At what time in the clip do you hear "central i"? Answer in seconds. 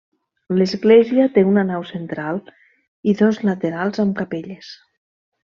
1.91-3.17